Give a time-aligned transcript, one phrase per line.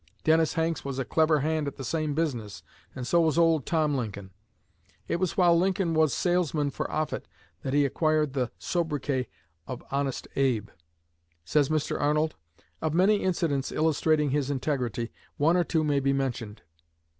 [0.23, 2.63] Dennis Hanks was a clever hand at the same business,
[2.95, 4.31] and so was old Tom Lincoln."
[5.07, 7.27] It was while Lincoln was salesman for Offutt
[7.61, 9.27] that he acquired the sobriquet
[9.67, 10.69] of "Honest Abe."
[11.45, 12.01] Says Mr.
[12.01, 12.33] Arnold:
[12.81, 16.63] "Of many incidents illustrating his integrity, one or two may be mentioned.